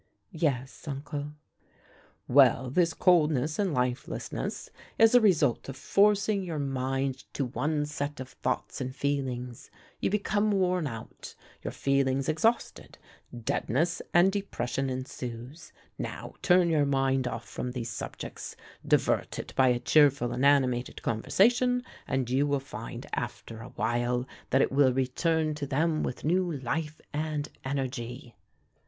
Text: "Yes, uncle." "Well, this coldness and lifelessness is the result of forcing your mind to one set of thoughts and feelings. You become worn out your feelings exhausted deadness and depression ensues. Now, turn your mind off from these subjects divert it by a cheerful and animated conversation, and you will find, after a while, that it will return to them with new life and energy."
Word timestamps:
"Yes, 0.33 0.87
uncle." 0.87 1.33
"Well, 2.27 2.71
this 2.71 2.91
coldness 2.91 3.59
and 3.59 3.71
lifelessness 3.71 4.71
is 4.97 5.11
the 5.11 5.21
result 5.21 5.69
of 5.69 5.75
forcing 5.77 6.41
your 6.41 6.57
mind 6.57 7.19
to 7.35 7.45
one 7.45 7.85
set 7.85 8.19
of 8.19 8.29
thoughts 8.29 8.81
and 8.81 8.95
feelings. 8.95 9.69
You 9.99 10.09
become 10.09 10.51
worn 10.53 10.87
out 10.87 11.35
your 11.63 11.69
feelings 11.71 12.27
exhausted 12.27 12.97
deadness 13.43 14.01
and 14.11 14.31
depression 14.31 14.89
ensues. 14.89 15.71
Now, 15.99 16.33
turn 16.41 16.67
your 16.69 16.87
mind 16.87 17.27
off 17.27 17.47
from 17.47 17.73
these 17.73 17.91
subjects 17.91 18.55
divert 18.83 19.37
it 19.37 19.53
by 19.55 19.67
a 19.67 19.77
cheerful 19.77 20.31
and 20.31 20.43
animated 20.43 21.03
conversation, 21.03 21.83
and 22.07 22.27
you 22.27 22.47
will 22.47 22.59
find, 22.59 23.05
after 23.13 23.61
a 23.61 23.69
while, 23.69 24.27
that 24.49 24.63
it 24.63 24.71
will 24.71 24.93
return 24.93 25.53
to 25.53 25.67
them 25.67 26.01
with 26.01 26.23
new 26.25 26.51
life 26.57 26.99
and 27.13 27.49
energy." 27.63 28.35